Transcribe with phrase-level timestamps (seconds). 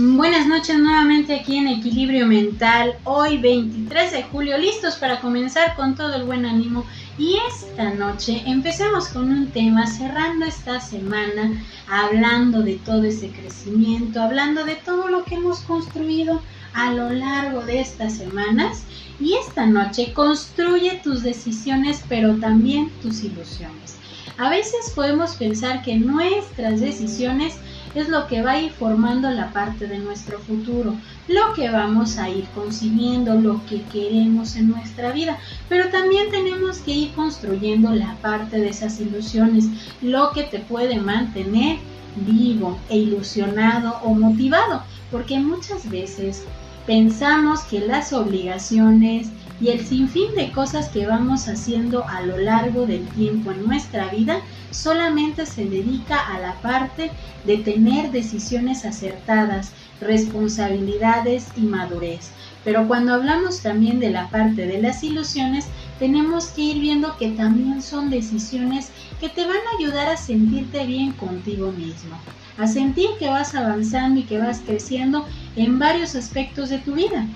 [0.00, 5.96] Buenas noches nuevamente aquí en Equilibrio Mental, hoy 23 de julio, listos para comenzar con
[5.96, 6.84] todo el buen ánimo.
[7.18, 14.22] Y esta noche empecemos con un tema, cerrando esta semana, hablando de todo ese crecimiento,
[14.22, 16.42] hablando de todo lo que hemos construido
[16.74, 18.84] a lo largo de estas semanas.
[19.18, 23.96] Y esta noche construye tus decisiones pero también tus ilusiones.
[24.36, 27.56] A veces podemos pensar que nuestras decisiones
[27.94, 30.94] es lo que va a ir formando la parte de nuestro futuro,
[31.26, 35.38] lo que vamos a ir consiguiendo, lo que queremos en nuestra vida.
[35.68, 39.66] Pero también tenemos que ir construyendo la parte de esas ilusiones,
[40.02, 41.78] lo que te puede mantener
[42.26, 46.44] vivo e ilusionado o motivado, porque muchas veces
[46.86, 49.28] pensamos que las obligaciones
[49.60, 54.08] y el sinfín de cosas que vamos haciendo a lo largo del tiempo en nuestra
[54.08, 54.40] vida
[54.70, 57.10] solamente se dedica a la parte
[57.44, 62.30] de tener decisiones acertadas, responsabilidades y madurez.
[62.64, 65.66] Pero cuando hablamos también de la parte de las ilusiones,
[65.98, 70.86] tenemos que ir viendo que también son decisiones que te van a ayudar a sentirte
[70.86, 72.16] bien contigo mismo,
[72.56, 75.24] a sentir que vas avanzando y que vas creciendo
[75.56, 77.26] en varios aspectos de tu vida.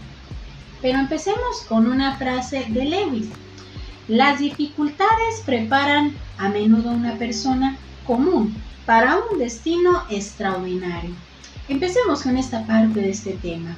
[0.83, 3.29] Pero empecemos con una frase de Lewis.
[4.09, 11.15] Las dificultades preparan a menudo una persona común para un destino extraordinario.
[11.69, 13.77] Empecemos con esta parte de este tema.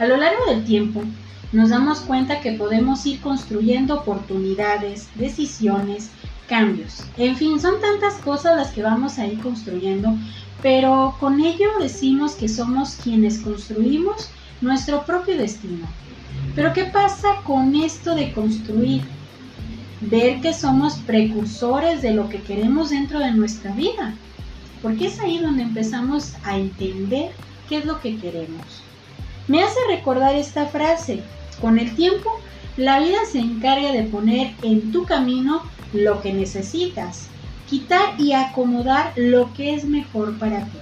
[0.00, 1.02] A lo largo del tiempo,
[1.52, 6.10] nos damos cuenta que podemos ir construyendo oportunidades, decisiones,
[6.48, 7.04] cambios.
[7.16, 10.16] En fin, son tantas cosas las que vamos a ir construyendo,
[10.62, 15.86] pero con ello decimos que somos quienes construimos nuestro propio destino.
[16.54, 19.02] Pero ¿qué pasa con esto de construir?
[20.00, 24.14] Ver que somos precursores de lo que queremos dentro de nuestra vida.
[24.82, 27.32] Porque es ahí donde empezamos a entender
[27.68, 28.82] qué es lo que queremos.
[29.46, 31.22] Me hace recordar esta frase.
[31.60, 32.30] Con el tiempo,
[32.76, 35.62] la vida se encarga de poner en tu camino
[35.92, 37.26] lo que necesitas,
[37.68, 40.78] quitar y acomodar lo que es mejor para ti.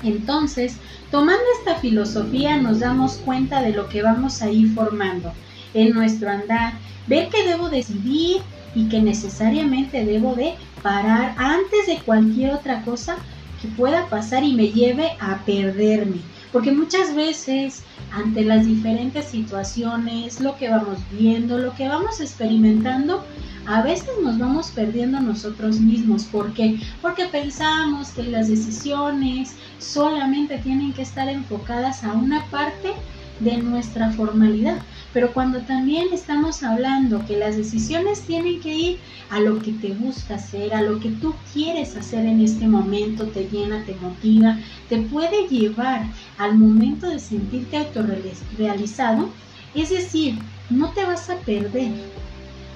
[0.00, 5.38] Entonces, tomando esta filosofía nos damos cuenta de lo que vamos a ir formando
[5.72, 8.42] en nuestro andar, ver que debo decidir
[8.72, 13.24] y que necesariamente debo de parar antes de cualquier otra cosa
[13.56, 16.32] que pueda pasar y me lleve a perderme.
[16.52, 17.82] Porque muchas veces
[18.12, 23.24] ante las diferentes situaciones, lo que vamos viendo, lo que vamos experimentando,
[23.66, 26.24] a veces nos vamos perdiendo nosotros mismos.
[26.24, 26.80] ¿Por qué?
[27.02, 32.94] Porque pensamos que las decisiones solamente tienen que estar enfocadas a una parte
[33.40, 34.78] de nuestra formalidad.
[35.12, 38.98] Pero cuando también estamos hablando que las decisiones tienen que ir
[39.30, 43.28] a lo que te gusta hacer, a lo que tú quieres hacer en este momento,
[43.28, 44.58] te llena, te motiva,
[44.88, 49.30] te puede llevar al momento de sentirte autorrealizado,
[49.74, 51.92] es decir, no te vas a perder,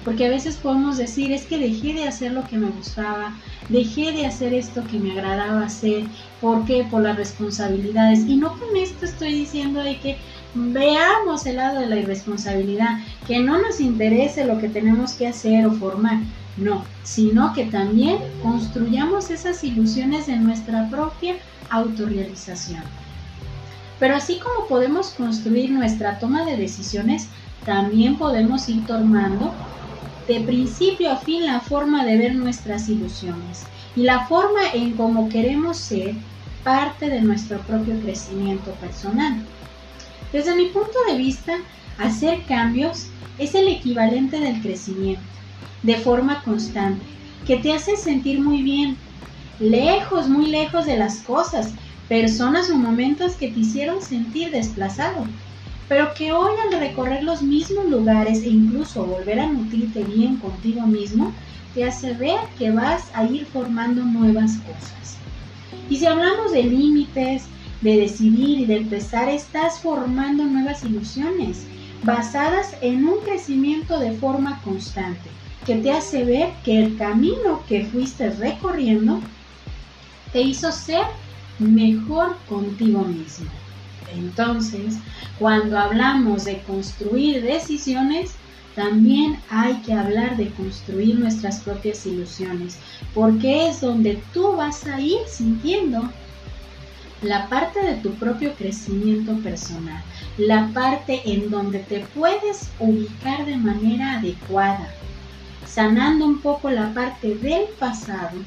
[0.03, 3.35] porque a veces podemos decir, es que dejé de hacer lo que me gustaba,
[3.69, 6.03] dejé de hacer esto que me agradaba hacer,
[6.41, 6.85] ¿por qué?
[6.89, 8.25] Por las responsabilidades.
[8.27, 10.17] Y no con esto estoy diciendo de que
[10.53, 15.65] veamos el lado de la irresponsabilidad, que no nos interese lo que tenemos que hacer
[15.65, 16.19] o formar,
[16.57, 21.35] no, sino que también construyamos esas ilusiones de nuestra propia
[21.69, 22.83] autorrealización.
[23.99, 27.27] Pero así como podemos construir nuestra toma de decisiones,
[27.65, 29.53] también podemos ir tomando
[30.27, 33.63] de principio a fin la forma de ver nuestras ilusiones
[33.95, 36.15] y la forma en cómo queremos ser
[36.63, 39.45] parte de nuestro propio crecimiento personal.
[40.31, 41.57] Desde mi punto de vista,
[41.97, 43.07] hacer cambios
[43.37, 45.21] es el equivalente del crecimiento,
[45.83, 47.05] de forma constante,
[47.45, 48.97] que te hace sentir muy bien,
[49.59, 51.71] lejos, muy lejos de las cosas,
[52.07, 55.25] personas o momentos que te hicieron sentir desplazado,
[55.87, 60.87] pero que hoy al recorrer los mismos lugares e incluso volver a nutrirte bien contigo
[60.87, 61.33] mismo,
[61.73, 65.17] te hace ver que vas a ir formando nuevas cosas.
[65.89, 67.45] Y si hablamos de límites,
[67.81, 71.65] de decidir y de empezar, estás formando nuevas ilusiones
[72.03, 75.29] basadas en un crecimiento de forma constante,
[75.65, 79.19] que te hace ver que el camino que fuiste recorriendo
[80.31, 81.05] te hizo ser
[81.59, 83.49] mejor contigo mismo.
[84.11, 84.95] Entonces,
[85.39, 88.35] cuando hablamos de construir decisiones,
[88.75, 92.77] también hay que hablar de construir nuestras propias ilusiones,
[93.13, 96.09] porque es donde tú vas a ir sintiendo
[97.21, 100.03] la parte de tu propio crecimiento personal,
[100.37, 104.93] la parte en donde te puedes ubicar de manera adecuada,
[105.65, 108.39] sanando un poco la parte del pasado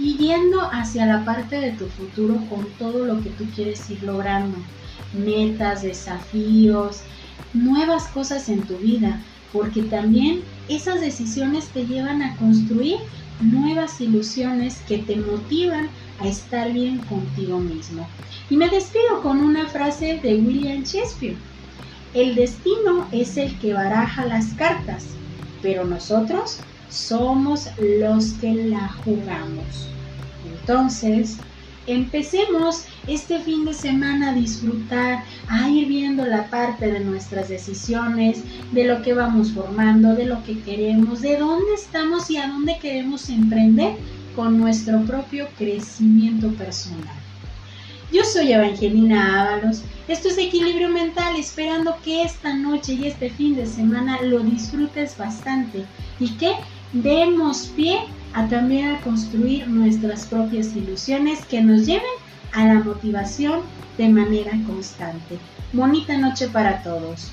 [0.00, 4.02] y yendo hacia la parte de tu futuro con todo lo que tú quieres ir
[4.02, 4.56] logrando.
[5.12, 7.02] Metas, desafíos,
[7.52, 12.96] nuevas cosas en tu vida, porque también esas decisiones te llevan a construir
[13.40, 15.88] nuevas ilusiones que te motivan
[16.20, 18.08] a estar bien contigo mismo.
[18.48, 21.36] Y me despido con una frase de William Shakespeare.
[22.14, 25.08] El destino es el que baraja las cartas,
[25.62, 29.88] pero nosotros somos los que la jugamos.
[30.60, 31.38] Entonces,
[31.86, 38.42] empecemos este fin de semana a disfrutar, a ir viendo la parte de nuestras decisiones,
[38.72, 42.78] de lo que vamos formando, de lo que queremos, de dónde estamos y a dónde
[42.78, 43.96] queremos emprender
[44.36, 47.16] con nuestro propio crecimiento personal.
[48.12, 49.82] Yo soy Evangelina Ábalos.
[50.08, 55.16] Esto es Equilibrio Mental, esperando que esta noche y este fin de semana lo disfrutes
[55.16, 55.84] bastante
[56.18, 56.54] y que
[56.92, 58.00] demos pie
[58.34, 62.02] a también a construir nuestras propias ilusiones que nos lleven
[62.52, 63.60] a la motivación
[63.98, 65.38] de manera constante.
[65.72, 67.30] Bonita noche para todos.